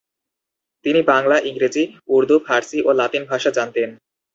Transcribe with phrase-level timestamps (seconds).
[0.85, 1.83] তিনি বাংলা, ইংরেজি,
[2.07, 3.89] উর্দু, ফার্সি ও লাতিন ভাষা জানতেন।